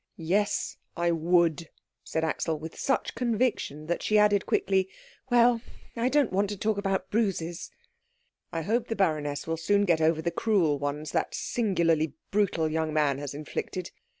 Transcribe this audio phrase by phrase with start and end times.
[0.17, 1.69] "Yes, I would,"
[2.03, 4.89] said Axel, with such conviction that she added quickly,
[5.29, 5.61] "Well
[5.95, 7.69] I don't want to talk about bruises."
[8.51, 12.91] "I hope the baroness will soon get over the cruel ones that singularly brutal young
[12.95, 13.91] man has inflicted.